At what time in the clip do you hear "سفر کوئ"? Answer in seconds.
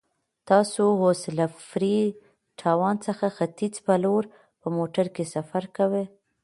5.35-6.05